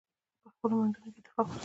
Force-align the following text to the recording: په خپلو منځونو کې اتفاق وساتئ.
په 0.43 0.47
خپلو 0.53 0.73
منځونو 0.79 1.09
کې 1.13 1.19
اتفاق 1.21 1.45
وساتئ. 1.47 1.59